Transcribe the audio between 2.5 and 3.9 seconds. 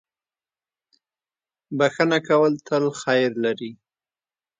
تل خیر لري.